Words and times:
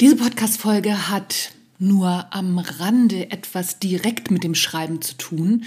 Diese 0.00 0.16
Podcast-Folge 0.16 1.08
hat 1.08 1.52
nur 1.78 2.26
am 2.34 2.58
Rande 2.58 3.30
etwas 3.30 3.78
direkt 3.78 4.28
mit 4.32 4.42
dem 4.42 4.56
Schreiben 4.56 5.00
zu 5.00 5.16
tun, 5.16 5.64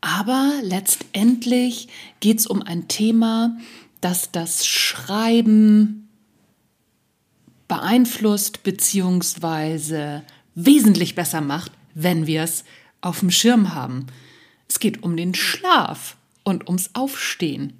aber 0.00 0.54
letztendlich 0.62 1.88
geht 2.20 2.38
es 2.38 2.46
um 2.46 2.62
ein 2.62 2.88
Thema, 2.88 3.58
das 4.00 4.32
das 4.32 4.66
Schreiben 4.66 6.08
beeinflusst 7.66 8.62
bzw. 8.62 10.22
wesentlich 10.54 11.14
besser 11.14 11.42
macht, 11.42 11.72
wenn 11.92 12.26
wir 12.26 12.44
es 12.44 12.64
auf 13.02 13.20
dem 13.20 13.30
Schirm 13.30 13.74
haben. 13.74 14.06
Es 14.66 14.80
geht 14.80 15.02
um 15.02 15.14
den 15.14 15.34
Schlaf 15.34 16.16
und 16.42 16.68
ums 16.68 16.88
Aufstehen. 16.94 17.74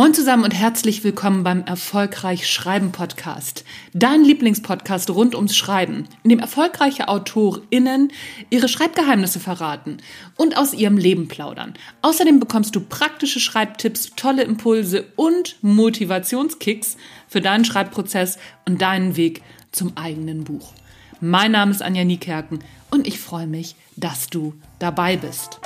'Moin 0.00 0.14
zusammen 0.14 0.44
und 0.44 0.54
herzlich 0.54 1.04
willkommen 1.04 1.44
beim 1.44 1.62
Erfolgreich 1.64 2.48
Schreiben 2.48 2.90
Podcast. 2.90 3.66
Dein 3.92 4.24
Lieblingspodcast 4.24 5.10
rund 5.10 5.34
ums 5.34 5.54
Schreiben, 5.54 6.08
in 6.22 6.30
dem 6.30 6.38
erfolgreiche 6.38 7.08
AutorInnen 7.08 8.10
ihre 8.48 8.68
Schreibgeheimnisse 8.68 9.40
verraten 9.40 9.98
und 10.36 10.56
aus 10.56 10.72
ihrem 10.72 10.96
Leben 10.96 11.28
plaudern. 11.28 11.74
Außerdem 12.00 12.40
bekommst 12.40 12.74
du 12.74 12.80
praktische 12.80 13.40
Schreibtipps, 13.40 14.12
tolle 14.16 14.42
Impulse 14.42 15.04
und 15.16 15.56
Motivationskicks 15.60 16.96
für 17.28 17.42
deinen 17.42 17.66
Schreibprozess 17.66 18.38
und 18.66 18.80
deinen 18.80 19.18
Weg 19.18 19.42
zum 19.70 19.98
eigenen 19.98 20.44
Buch. 20.44 20.72
Mein 21.20 21.52
Name 21.52 21.72
ist 21.72 21.82
Anja 21.82 22.04
Niekerken 22.04 22.60
und 22.90 23.06
ich 23.06 23.20
freue 23.20 23.46
mich, 23.46 23.76
dass 23.96 24.28
du 24.28 24.54
dabei 24.78 25.18
bist. 25.18 25.60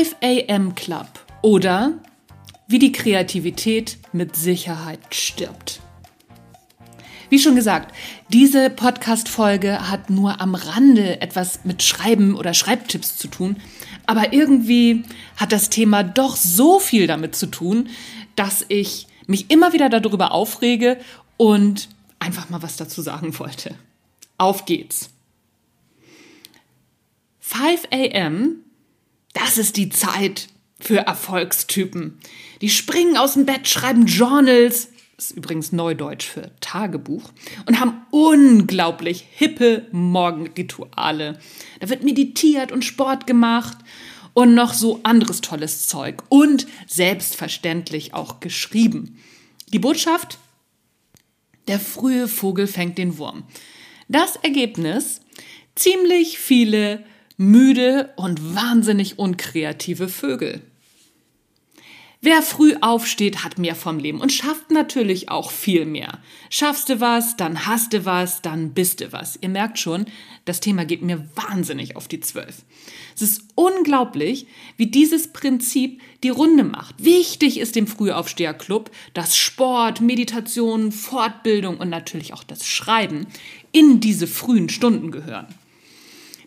5 0.00 0.16
AM 0.22 0.74
Club 0.74 1.08
oder 1.42 1.92
wie 2.68 2.78
die 2.78 2.90
Kreativität 2.90 3.98
mit 4.14 4.34
Sicherheit 4.34 5.00
stirbt. 5.10 5.80
Wie 7.28 7.38
schon 7.38 7.54
gesagt, 7.54 7.94
diese 8.30 8.70
Podcast-Folge 8.70 9.90
hat 9.90 10.08
nur 10.08 10.40
am 10.40 10.54
Rande 10.54 11.20
etwas 11.20 11.66
mit 11.66 11.82
Schreiben 11.82 12.34
oder 12.34 12.54
Schreibtipps 12.54 13.18
zu 13.18 13.28
tun, 13.28 13.58
aber 14.06 14.32
irgendwie 14.32 15.04
hat 15.36 15.52
das 15.52 15.68
Thema 15.68 16.02
doch 16.02 16.34
so 16.36 16.78
viel 16.80 17.06
damit 17.06 17.36
zu 17.36 17.48
tun, 17.48 17.90
dass 18.36 18.64
ich 18.68 19.06
mich 19.26 19.50
immer 19.50 19.74
wieder 19.74 19.90
darüber 19.90 20.32
aufrege 20.32 20.98
und 21.36 21.90
einfach 22.20 22.48
mal 22.48 22.62
was 22.62 22.78
dazu 22.78 23.02
sagen 23.02 23.38
wollte. 23.38 23.74
Auf 24.38 24.64
geht's. 24.64 25.10
5 27.40 27.88
AM 27.92 28.64
das 29.32 29.58
ist 29.58 29.76
die 29.76 29.88
Zeit 29.88 30.48
für 30.78 30.98
Erfolgstypen. 30.98 32.18
Die 32.60 32.70
springen 32.70 33.16
aus 33.16 33.34
dem 33.34 33.46
Bett, 33.46 33.68
schreiben 33.68 34.06
Journals, 34.06 34.88
ist 35.16 35.32
übrigens 35.32 35.72
Neudeutsch 35.72 36.26
für 36.26 36.50
Tagebuch, 36.60 37.30
und 37.66 37.78
haben 37.78 38.02
unglaublich 38.10 39.26
hippe 39.30 39.86
Morgenrituale. 39.92 41.38
Da 41.80 41.88
wird 41.88 42.02
meditiert 42.04 42.72
und 42.72 42.84
Sport 42.84 43.26
gemacht 43.26 43.78
und 44.32 44.54
noch 44.54 44.72
so 44.72 45.00
anderes 45.02 45.40
tolles 45.40 45.86
Zeug 45.86 46.22
und 46.28 46.66
selbstverständlich 46.86 48.14
auch 48.14 48.40
geschrieben. 48.40 49.18
Die 49.72 49.78
Botschaft? 49.78 50.38
Der 51.68 51.78
frühe 51.78 52.26
Vogel 52.26 52.66
fängt 52.66 52.98
den 52.98 53.18
Wurm. 53.18 53.44
Das 54.08 54.36
Ergebnis? 54.36 55.20
Ziemlich 55.74 56.38
viele 56.38 57.04
müde 57.40 58.10
und 58.16 58.54
wahnsinnig 58.54 59.18
unkreative 59.18 60.10
Vögel. 60.10 60.60
Wer 62.20 62.42
früh 62.42 62.74
aufsteht, 62.82 63.42
hat 63.42 63.56
mehr 63.56 63.74
vom 63.74 63.98
Leben 63.98 64.20
und 64.20 64.30
schafft 64.30 64.70
natürlich 64.70 65.30
auch 65.30 65.50
viel 65.50 65.86
mehr. 65.86 66.18
Schaffst 66.50 66.90
du 66.90 67.00
was, 67.00 67.38
dann 67.38 67.64
hast 67.66 67.94
du 67.94 68.04
was, 68.04 68.42
dann 68.42 68.74
bist 68.74 69.00
du 69.00 69.10
was. 69.12 69.38
Ihr 69.40 69.48
merkt 69.48 69.78
schon, 69.78 70.04
das 70.44 70.60
Thema 70.60 70.84
geht 70.84 71.00
mir 71.00 71.26
wahnsinnig 71.34 71.96
auf 71.96 72.08
die 72.08 72.20
Zwölf. 72.20 72.56
Es 73.14 73.22
ist 73.22 73.44
unglaublich, 73.54 74.46
wie 74.76 74.88
dieses 74.88 75.32
Prinzip 75.32 76.02
die 76.22 76.28
Runde 76.28 76.64
macht. 76.64 77.02
Wichtig 77.02 77.58
ist 77.58 77.74
dem 77.74 77.86
Frühaufsteherclub, 77.86 78.90
dass 79.14 79.38
Sport, 79.38 80.02
Meditation, 80.02 80.92
Fortbildung 80.92 81.78
und 81.78 81.88
natürlich 81.88 82.34
auch 82.34 82.44
das 82.44 82.66
Schreiben 82.66 83.28
in 83.72 84.00
diese 84.00 84.26
frühen 84.26 84.68
Stunden 84.68 85.10
gehören 85.10 85.46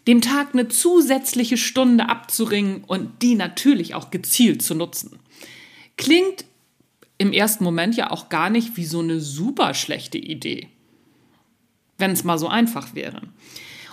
dem 0.08 0.22
Tag 0.22 0.50
eine 0.54 0.68
zusätzliche 0.68 1.58
Stunde 1.58 2.10
abzuringen 2.10 2.84
und 2.86 3.22
die 3.22 3.36
natürlich 3.36 3.96
auch 3.96 4.12
gezielt 4.12 4.62
zu 4.62 4.76
nutzen. 4.76 5.20
Klingt 5.98 6.46
im 7.18 7.32
ersten 7.32 7.64
Moment 7.64 7.96
ja 7.96 8.12
auch 8.12 8.30
gar 8.30 8.50
nicht 8.50 8.76
wie 8.76 8.86
so 8.86 9.00
eine 9.00 9.20
super 9.20 9.74
schlechte 9.74 10.18
Idee, 10.18 10.68
wenn 11.98 12.12
es 12.12 12.24
mal 12.24 12.38
so 12.38 12.48
einfach 12.48 12.96
wäre. 12.96 13.22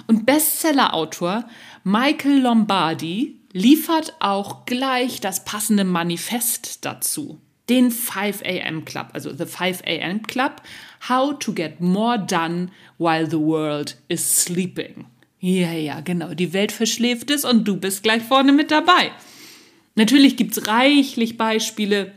Und 0.06 0.26
Bestsellerautor 0.26 1.44
Michael 1.84 2.40
Lombardi 2.40 3.36
liefert 3.52 4.14
auch 4.20 4.66
gleich 4.66 5.20
das 5.20 5.44
passende 5.44 5.84
Manifest 5.84 6.84
dazu. 6.84 7.40
Den 7.68 7.92
5 7.92 8.42
AM 8.44 8.84
Club, 8.84 9.10
also 9.12 9.32
The 9.32 9.46
5 9.46 9.82
AM 9.86 10.22
Club, 10.22 10.62
How 11.08 11.38
to 11.38 11.52
Get 11.52 11.80
More 11.80 12.18
Done 12.18 12.70
While 12.98 13.30
the 13.30 13.38
World 13.38 13.96
is 14.08 14.42
Sleeping. 14.42 15.06
Ja, 15.40 15.72
ja, 15.72 16.00
genau. 16.00 16.34
Die 16.34 16.52
Welt 16.52 16.70
verschläft 16.70 17.30
es 17.30 17.44
und 17.44 17.64
du 17.64 17.76
bist 17.76 18.02
gleich 18.02 18.22
vorne 18.22 18.52
mit 18.52 18.70
dabei. 18.70 19.10
Natürlich 19.94 20.36
gibt 20.36 20.56
es 20.56 20.66
reichlich 20.66 21.36
Beispiele 21.36 22.12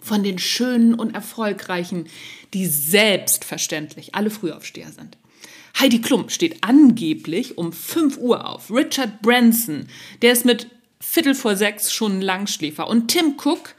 von 0.00 0.24
den 0.24 0.38
Schönen 0.38 0.94
und 0.94 1.14
Erfolgreichen, 1.14 2.08
die 2.52 2.66
selbstverständlich 2.66 4.14
alle 4.14 4.30
Frühaufsteher 4.30 4.90
sind. 4.90 5.16
Heidi 5.78 6.00
Klum 6.00 6.28
steht 6.28 6.64
angeblich 6.64 7.56
um 7.56 7.72
5 7.72 8.18
Uhr 8.18 8.48
auf. 8.48 8.70
Richard 8.70 9.22
Branson, 9.22 9.86
der 10.22 10.32
ist 10.32 10.44
mit 10.44 10.66
Viertel 11.00 11.34
vor 11.34 11.56
sechs 11.56 11.92
schon 11.92 12.18
ein 12.18 12.22
Langschläfer. 12.22 12.88
Und 12.88 13.08
Tim 13.08 13.36
Cook, 13.42 13.74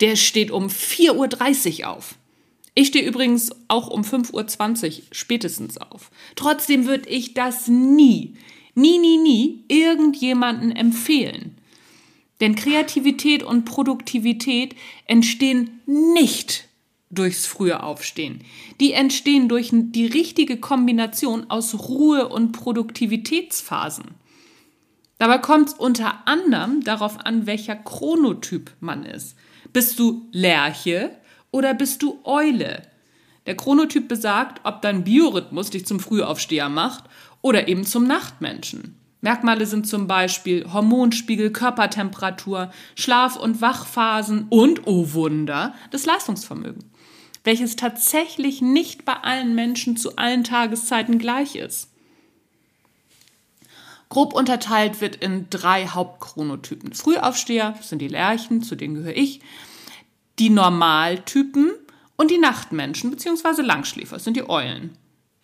der 0.00 0.16
steht 0.16 0.50
um 0.50 0.68
4.30 0.68 1.80
Uhr 1.80 1.88
auf. 1.88 2.14
Ich 2.78 2.86
stehe 2.86 3.04
übrigens 3.04 3.50
auch 3.66 3.88
um 3.88 4.02
5.20 4.02 4.86
Uhr 4.86 5.02
spätestens 5.10 5.78
auf. 5.78 6.12
Trotzdem 6.36 6.86
würde 6.86 7.08
ich 7.08 7.34
das 7.34 7.66
nie, 7.66 8.36
nie, 8.76 8.98
nie, 9.00 9.18
nie 9.18 9.64
irgendjemanden 9.66 10.70
empfehlen. 10.70 11.56
Denn 12.40 12.54
Kreativität 12.54 13.42
und 13.42 13.64
Produktivität 13.64 14.76
entstehen 15.06 15.80
nicht 15.86 16.68
durchs 17.10 17.46
frühe 17.46 17.82
Aufstehen. 17.82 18.44
Die 18.78 18.92
entstehen 18.92 19.48
durch 19.48 19.70
die 19.72 20.06
richtige 20.06 20.58
Kombination 20.58 21.50
aus 21.50 21.88
Ruhe 21.88 22.28
und 22.28 22.52
Produktivitätsphasen. 22.52 24.04
Dabei 25.18 25.38
kommt 25.38 25.70
es 25.70 25.74
unter 25.74 26.28
anderem 26.28 26.84
darauf 26.84 27.18
an, 27.26 27.48
welcher 27.48 27.74
Chronotyp 27.74 28.70
man 28.78 29.04
ist. 29.04 29.34
Bist 29.72 29.98
du 29.98 30.28
Lerche 30.30 31.18
oder 31.50 31.74
bist 31.74 32.02
du 32.02 32.20
Eule? 32.24 32.82
Der 33.46 33.56
Chronotyp 33.56 34.08
besagt, 34.08 34.60
ob 34.64 34.82
dein 34.82 35.04
Biorhythmus 35.04 35.70
dich 35.70 35.86
zum 35.86 36.00
Frühaufsteher 36.00 36.68
macht 36.68 37.04
oder 37.40 37.68
eben 37.68 37.84
zum 37.84 38.06
Nachtmenschen. 38.06 38.94
Merkmale 39.20 39.66
sind 39.66 39.86
zum 39.86 40.06
Beispiel 40.06 40.70
Hormonspiegel, 40.72 41.50
Körpertemperatur, 41.50 42.70
Schlaf- 42.94 43.36
und 43.36 43.60
Wachphasen 43.60 44.46
und, 44.48 44.86
oh 44.86 45.12
Wunder, 45.12 45.74
das 45.90 46.06
Leistungsvermögen, 46.06 46.84
welches 47.42 47.74
tatsächlich 47.74 48.62
nicht 48.62 49.04
bei 49.04 49.14
allen 49.14 49.54
Menschen 49.54 49.96
zu 49.96 50.16
allen 50.16 50.44
Tageszeiten 50.44 51.18
gleich 51.18 51.56
ist. 51.56 51.90
Grob 54.08 54.34
unterteilt 54.34 55.00
wird 55.00 55.16
in 55.16 55.50
drei 55.50 55.86
Hauptchronotypen. 55.86 56.94
Frühaufsteher 56.94 57.74
sind 57.82 58.00
die 58.00 58.08
Lerchen, 58.08 58.62
zu 58.62 58.74
denen 58.74 58.94
gehöre 58.94 59.16
ich 59.16 59.40
die 60.38 60.50
Normaltypen 60.50 61.72
und 62.16 62.30
die 62.30 62.38
Nachtmenschen 62.38 63.10
bzw. 63.10 63.62
Langschläfer 63.62 64.18
sind 64.18 64.36
die 64.36 64.48
Eulen. 64.48 64.96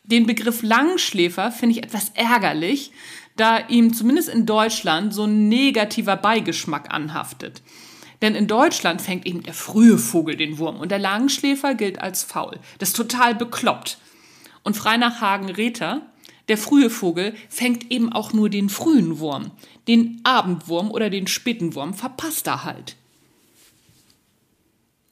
Den 0.05 0.26
Begriff 0.26 0.62
Langschläfer 0.62 1.50
finde 1.50 1.76
ich 1.76 1.85
etwas 1.85 2.11
ärgerlich, 2.14 2.93
da 3.37 3.58
ihm 3.69 3.94
zumindest 3.94 4.29
in 4.29 4.46
Deutschland 4.46 5.14
so 5.14 5.25
ein 5.25 5.49
negativer 5.49 6.17
Beigeschmack 6.17 6.93
anhaftet. 6.93 7.62
Denn 8.23 8.35
in 8.35 8.46
Deutschland 8.46 9.02
fängt 9.02 9.26
eben 9.26 9.43
der 9.43 9.55
frühe 9.55 9.99
Vogel 9.99 10.37
den 10.37 10.58
Wurm 10.58 10.79
und 10.79 10.91
der 10.91 10.99
Langschläfer 10.99 11.75
gilt 11.75 12.00
als 12.00 12.23
faul. 12.23 12.58
Das 12.79 12.91
ist 12.91 12.96
total 12.96 13.35
bekloppt. 13.35 13.99
Und 14.62 14.76
frei 14.76 14.96
nach 14.96 15.20
Hagen-Rether, 15.20 16.02
der 16.49 16.58
frühe 16.58 16.91
Vogel 16.91 17.35
fängt 17.49 17.91
eben 17.91 18.12
auch 18.12 18.32
nur 18.32 18.50
den 18.50 18.69
frühen 18.69 19.19
Wurm. 19.19 19.50
Den 19.88 20.20
Abendwurm 20.25 20.91
oder 20.91 21.11
den 21.11 21.26
späten 21.26 21.75
Wurm 21.75 21.94
verpasst 21.94 22.46
er 22.46 22.64
halt. 22.64 22.96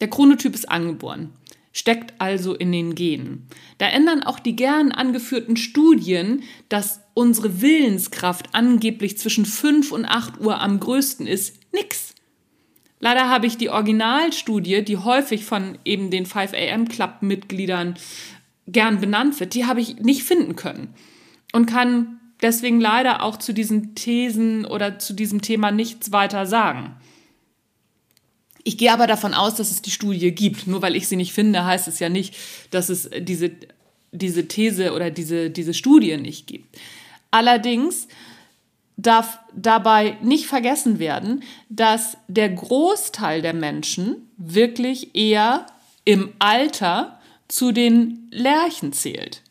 Der 0.03 0.11
Chronotyp 0.11 0.53
ist 0.53 0.69
angeboren, 0.69 1.33
steckt 1.73 2.21
also 2.21 2.57
in 2.57 2.73
den 2.73 2.97
Genen. 2.97 3.47
Da 3.79 3.87
ändern 3.87 4.25
auch 4.25 4.41
die 4.41 4.57
gern 4.57 4.91
angeführten 4.91 5.57
Studien, 5.57 6.43
dass 6.69 7.03
unsere 7.15 7.63
Willenskraft 7.63 8.49
angeblich 8.53 9.17
zwischen 9.17 9.47
5 9.47 9.93
und 9.93 10.05
8 10.05 10.41
Uhr 10.41 10.61
am 10.61 10.81
größten 10.81 11.29
ist, 11.29 11.61
nix. 11.73 12.17
Leider 12.99 13.29
habe 13.29 13.47
ich 13.47 13.59
die 13.59 13.71
Originalstudie, 13.71 14.83
die 14.83 14.97
häufig 14.97 15.45
von 15.45 15.79
eben 15.85 16.11
den 16.11 16.27
5 16.27 16.53
AM 16.53 16.89
Club 16.89 17.19
Mitgliedern 17.21 17.95
gern 18.67 19.01
benannt 19.01 19.39
wird, 19.39 19.55
die 19.55 19.67
habe 19.67 19.81
ich 19.81 20.01
nicht 20.01 20.25
finden 20.25 20.57
können 20.57 20.95
und 21.53 21.67
kann 21.67 22.19
deswegen 22.43 22.81
leider 22.81 23.23
auch 23.23 23.37
zu 23.37 23.55
diesen 23.55 23.95
Thesen 23.95 24.65
oder 24.65 24.99
zu 24.99 25.13
diesem 25.13 25.43
Thema 25.43 25.71
nichts 25.71 26.11
weiter 26.11 26.45
sagen. 26.45 26.97
Ich 28.65 28.79
gehe 28.79 28.93
aber 28.93 29.07
davon 29.07 29.35
aus, 29.35 29.55
dass 29.55 29.71
es 29.71 29.83
die 29.83 29.91
Studie 29.91 30.33
gibt. 30.33 30.67
Nur 30.67 30.83
weil 30.83 30.97
ich 30.97 31.09
sie 31.09 31.17
nicht 31.17 31.33
finde, 31.33 31.65
heißt 31.65 31.89
es 31.89 31.99
ja 31.99 32.09
nicht, 32.09 32.35
dass 32.71 32.89
es 32.89 33.11
diese, 33.19 33.51
diese 34.13 34.49
These 34.49 34.93
oder 34.93 35.11
diese, 35.11 35.51
diese 35.51 35.75
Studie 35.75 36.17
nicht 36.17 36.47
gibt. 36.47 36.79
Allerdings 37.31 38.09
darf 38.97 39.39
dabei 39.55 40.17
nicht 40.23 40.47
vergessen 40.47 40.99
werden, 40.99 41.43
dass 41.69 42.17
der 42.29 42.51
Großteil 42.51 43.43
der 43.43 43.55
Menschen 43.55 44.31
wirklich 44.37 45.15
eher 45.15 45.67
im 46.05 46.33
Alter 46.39 47.21
zu 47.49 47.73
den 47.73 48.29
Lerchen 48.31 48.93
zählt. 48.93 49.43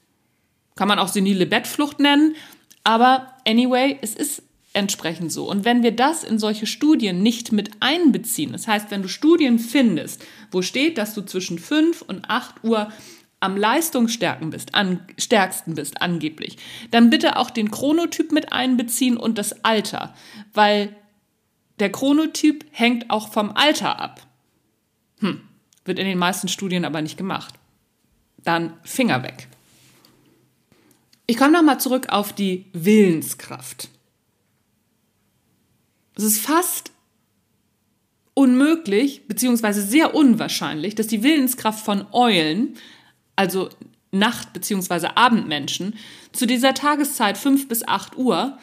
Kann 0.75 0.87
man 0.87 0.99
auch 0.99 1.07
senile 1.07 1.45
Bettflucht 1.45 1.99
nennen, 1.99 2.35
aber 2.83 3.33
anyway, 3.45 3.97
es 4.01 4.15
ist 4.15 4.43
entsprechend 4.73 5.31
so. 5.31 5.49
Und 5.49 5.65
wenn 5.65 5.83
wir 5.83 5.91
das 5.91 6.23
in 6.23 6.39
solche 6.39 6.65
Studien 6.65 7.21
nicht 7.21 7.51
mit 7.51 7.71
einbeziehen, 7.79 8.53
das 8.53 8.67
heißt, 8.67 8.91
wenn 8.91 9.01
du 9.01 9.09
Studien 9.09 9.59
findest, 9.59 10.23
wo 10.51 10.61
steht, 10.61 10.97
dass 10.97 11.13
du 11.13 11.21
zwischen 11.21 11.59
5 11.59 12.01
und 12.01 12.29
8 12.29 12.63
Uhr 12.63 12.91
am 13.41 13.57
leistungsstärksten 13.57 14.51
bist, 14.51 14.75
an, 14.75 15.01
stärksten 15.17 15.75
bist 15.75 16.01
angeblich, 16.01 16.57
dann 16.91 17.09
bitte 17.09 17.37
auch 17.37 17.49
den 17.49 17.71
Chronotyp 17.71 18.31
mit 18.31 18.53
einbeziehen 18.53 19.17
und 19.17 19.37
das 19.37 19.65
Alter, 19.65 20.13
weil 20.53 20.95
der 21.79 21.91
Chronotyp 21.91 22.65
hängt 22.71 23.09
auch 23.09 23.31
vom 23.31 23.51
Alter 23.51 23.99
ab. 23.99 24.21
Hm, 25.19 25.41
wird 25.83 25.97
in 25.99 26.05
den 26.05 26.19
meisten 26.19 26.47
Studien 26.47 26.85
aber 26.85 27.01
nicht 27.01 27.17
gemacht. 27.17 27.55
Dann 28.43 28.77
Finger 28.83 29.23
weg. 29.23 29.47
Ich 31.25 31.37
komme 31.37 31.51
nochmal 31.51 31.79
zurück 31.79 32.09
auf 32.09 32.33
die 32.33 32.65
Willenskraft. 32.73 33.89
Es 36.21 36.27
ist 36.35 36.41
fast 36.41 36.91
unmöglich, 38.35 39.27
beziehungsweise 39.27 39.81
sehr 39.81 40.13
unwahrscheinlich, 40.13 40.93
dass 40.93 41.07
die 41.07 41.23
Willenskraft 41.23 41.83
von 41.83 42.05
Eulen, 42.11 42.75
also 43.35 43.69
Nacht- 44.11 44.53
bzw. 44.53 45.07
Abendmenschen, 45.15 45.95
zu 46.31 46.45
dieser 46.45 46.75
Tageszeit 46.75 47.39
5 47.39 47.67
bis 47.67 47.87
8 47.87 48.17
Uhr 48.17 48.59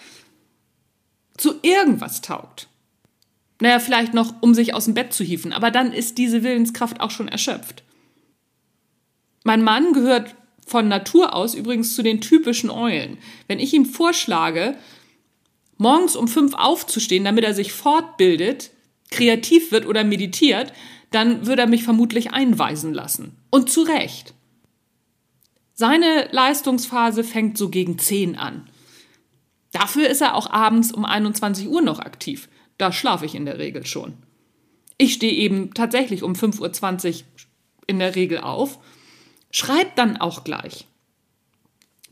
zu 1.37 1.55
irgendwas 1.63 2.21
taugt. 2.21 2.69
Naja, 3.61 3.81
vielleicht 3.81 4.15
noch, 4.15 4.35
um 4.41 4.55
sich 4.55 4.73
aus 4.73 4.85
dem 4.85 4.95
Bett 4.95 5.13
zu 5.13 5.25
hieven, 5.25 5.53
aber 5.53 5.73
dann 5.73 5.93
ist 5.93 6.17
diese 6.17 6.45
Willenskraft 6.45 7.01
auch 7.01 7.11
schon 7.11 7.27
erschöpft. 7.27 7.83
Mein 9.43 9.65
Mann 9.65 9.95
gehört 9.95 10.37
von 10.65 10.87
Natur 10.87 11.35
aus 11.35 11.57
übrigens 11.57 11.97
zu 11.97 12.05
den 12.05 12.21
typischen 12.21 12.71
Eulen. 12.71 13.19
Wenn 13.49 13.59
ich 13.59 13.75
ihm 13.75 13.85
vorschlage, 13.85 14.77
morgens 15.79 16.17
um 16.17 16.29
fünf 16.29 16.55
aufzustehen, 16.55 17.25
damit 17.25 17.45
er 17.45 17.55
sich 17.55 17.73
fortbildet, 17.73 18.71
kreativ 19.11 19.73
wird 19.73 19.87
oder 19.87 20.05
meditiert, 20.05 20.73
dann 21.11 21.47
würde 21.47 21.63
er 21.63 21.69
mich 21.69 21.85
vermutlich 21.85 22.33
einweisen 22.33 22.93
lassen. 22.93 23.37
Und 23.51 23.71
zu 23.71 23.83
Recht. 23.83 24.35
Seine 25.73 26.29
Leistungsphase 26.33 27.25
fängt 27.25 27.57
so 27.57 27.71
gegen 27.71 27.99
zehn 27.99 28.37
an. 28.37 28.69
Dafür 29.73 30.09
ist 30.09 30.21
er 30.21 30.35
auch 30.35 30.51
abends 30.51 30.93
um 30.93 31.05
21 31.05 31.69
Uhr 31.69 31.83
noch 31.83 32.01
aktiv. 32.01 32.49
Da 32.79 32.93
schlafe 32.93 33.27
ich 33.27 33.35
in 33.35 33.47
der 33.47 33.59
Regel 33.59 33.87
schon. 33.87 34.15
Ich 34.99 35.15
stehe 35.15 35.33
eben 35.33 35.73
tatsächlich 35.75 36.25
um 36.25 36.33
5.20 36.33 37.09
Uhr 37.09 37.25
in 37.87 38.01
der 38.01 38.17
Regel 38.17 38.39
auf, 38.39 38.81
schreibe 39.53 39.93
dann 39.95 40.17
auch 40.17 40.43
gleich. 40.43 40.88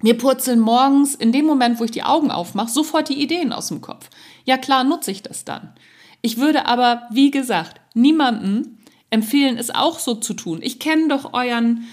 Mir 0.02 0.18
purzeln 0.18 0.60
morgens 0.60 1.14
in 1.14 1.32
dem 1.32 1.46
Moment, 1.46 1.80
wo 1.80 1.84
ich 1.84 1.90
die 1.90 2.02
Augen 2.02 2.30
aufmache, 2.30 2.70
sofort 2.70 3.08
die 3.08 3.20
Ideen 3.20 3.52
aus 3.52 3.68
dem 3.68 3.80
Kopf. 3.80 4.10
Ja 4.44 4.58
klar, 4.58 4.84
nutze 4.84 5.10
ich 5.10 5.22
das 5.22 5.44
dann. 5.44 5.72
Ich 6.20 6.38
würde 6.38 6.66
aber, 6.66 7.02
wie 7.10 7.30
gesagt, 7.30 7.80
niemandem 7.94 8.78
empfehlen, 9.10 9.56
es 9.58 9.74
auch 9.74 9.98
so 9.98 10.14
zu 10.14 10.34
tun. 10.34 10.60
Ich 10.62 10.78
kenne 10.78 11.08
doch 11.08 11.32
euren 11.32 11.86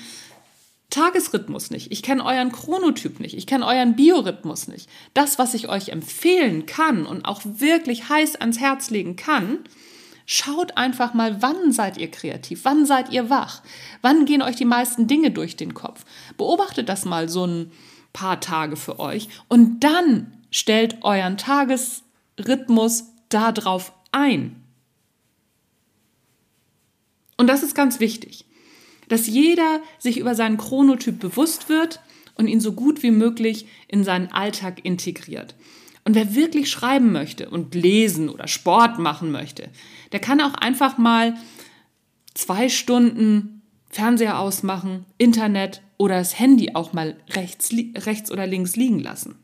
Tagesrhythmus 0.89 1.71
nicht. 1.71 1.91
Ich 1.91 2.03
kenne 2.03 2.23
euren 2.25 2.51
Chronotyp 2.51 3.19
nicht. 3.19 3.35
Ich 3.35 3.47
kenne 3.47 3.65
euren 3.65 3.95
Biorhythmus 3.95 4.67
nicht. 4.67 4.89
Das, 5.13 5.39
was 5.39 5.53
ich 5.53 5.69
euch 5.69 5.89
empfehlen 5.89 6.65
kann 6.65 7.05
und 7.05 7.25
auch 7.25 7.41
wirklich 7.44 8.09
heiß 8.09 8.35
ans 8.35 8.59
Herz 8.59 8.89
legen 8.89 9.15
kann, 9.15 9.59
schaut 10.25 10.77
einfach 10.77 11.13
mal, 11.13 11.41
wann 11.41 11.71
seid 11.71 11.97
ihr 11.97 12.11
kreativ? 12.11 12.65
Wann 12.65 12.85
seid 12.85 13.11
ihr 13.11 13.29
wach? 13.29 13.63
Wann 14.01 14.25
gehen 14.25 14.41
euch 14.41 14.55
die 14.55 14.65
meisten 14.65 15.07
Dinge 15.07 15.31
durch 15.31 15.55
den 15.55 15.73
Kopf? 15.73 16.05
Beobachtet 16.38 16.89
das 16.89 17.05
mal 17.05 17.29
so 17.29 17.47
ein 17.47 17.71
paar 18.13 18.39
Tage 18.39 18.75
für 18.75 19.00
euch 19.00 19.27
und 19.48 19.83
dann 19.83 20.38
stellt 20.51 21.04
euren 21.04 21.38
Tagesrhythmus 21.38 23.06
darauf 23.30 23.94
ein. 24.12 24.63
Und 27.38 27.48
das 27.48 27.63
ist 27.63 27.75
ganz 27.75 28.00
wichtig, 28.00 28.45
dass 29.10 29.27
jeder 29.27 29.81
sich 29.98 30.18
über 30.18 30.36
seinen 30.36 30.57
Chronotyp 30.57 31.19
bewusst 31.19 31.69
wird 31.69 32.00
und 32.36 32.48
ihn 32.48 32.62
so 32.62 32.74
gut 32.74 33.04
wie 33.04 33.12
möglich 33.12 33.68
in 33.88 34.04
seinen 34.04 34.31
Alltag 34.31 34.86
integriert. 34.86 35.56
Und 36.06 36.15
wer 36.15 36.36
wirklich 36.36 36.69
schreiben 36.69 37.12
möchte 37.12 37.50
und 37.50 37.75
lesen 37.75 38.30
oder 38.30 38.48
Sport 38.48 39.00
machen 39.00 39.31
möchte, 39.31 39.69
der 40.12 40.19
kann 40.19 40.42
auch 40.42 40.54
einfach 40.54 40.98
mal 40.98 41.36
zwei 42.33 42.69
Stunden 42.69 43.62
Fernseher 43.89 44.39
ausmachen, 44.39 45.06
Internet 45.18 45.82
oder 46.03 46.17
das 46.17 46.38
Handy 46.38 46.72
auch 46.74 46.91
mal 46.91 47.15
rechts, 47.29 47.74
rechts 47.95 48.29
oder 48.29 48.45
links 48.45 48.75
liegen 48.75 49.00
lassen. 49.00 49.36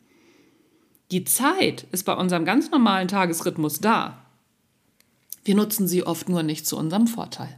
Die 1.09 1.23
Zeit 1.23 1.87
ist 1.93 2.03
bei 2.03 2.13
unserem 2.13 2.43
ganz 2.43 2.69
normalen 2.69 3.07
Tagesrhythmus 3.07 3.79
da. 3.79 4.25
Wir 5.45 5.55
nutzen 5.55 5.87
sie 5.87 6.05
oft 6.05 6.27
nur 6.27 6.43
nicht 6.43 6.67
zu 6.67 6.77
unserem 6.77 7.07
Vorteil. 7.07 7.57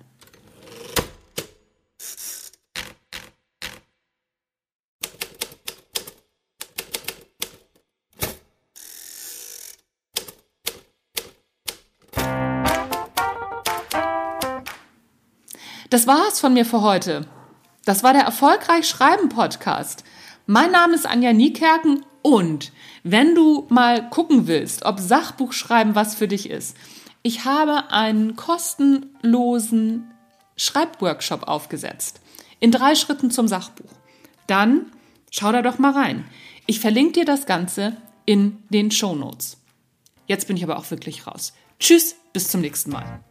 Das 15.90 16.06
war's 16.06 16.40
von 16.40 16.54
mir 16.54 16.66
für 16.66 16.84
heute. 16.84 17.26
Das 17.84 18.04
war 18.04 18.14
der 18.14 18.22
Erfolgreich 18.22 18.88
Schreiben 18.88 19.30
Podcast. 19.30 20.04
Mein 20.46 20.72
Name 20.72 20.94
ist 20.94 21.08
Anja 21.08 21.34
Niekerken 21.34 22.06
und 22.22 22.72
wenn 23.04 23.34
du 23.34 23.66
mal 23.70 24.08
gucken 24.10 24.46
willst, 24.46 24.86
ob 24.86 25.00
Sachbuchschreiben 25.00 25.96
was 25.96 26.14
für 26.14 26.28
dich 26.28 26.48
ist, 26.48 26.78
ich 27.24 27.44
habe 27.46 27.92
einen 27.92 28.36
kostenlosen 28.36 30.12
Schreibworkshop 30.58 31.48
aufgesetzt. 31.48 32.22
In 32.60 32.72
drei 32.72 32.94
Schritten 32.94 33.32
zum 33.32 33.48
Sachbuch. 33.48 33.92
Dann 34.46 34.92
schau 35.32 35.52
da 35.52 35.64
doch 35.64 35.80
mal 35.80 35.94
rein. 35.94 36.26
Ich 36.68 36.80
verlinke 36.80 37.14
dir 37.14 37.26
das 37.26 37.48
Ganze 37.48 37.98
in 38.26 38.62
den 38.70 38.92
Show 38.92 39.16
Notes. 39.16 39.58
Jetzt 40.28 40.46
bin 40.48 40.56
ich 40.56 40.64
aber 40.64 40.78
auch 40.78 40.92
wirklich 40.92 41.26
raus. 41.26 41.54
Tschüss, 41.80 42.16
bis 42.32 42.50
zum 42.50 42.62
nächsten 42.62 42.92
Mal. 42.92 43.22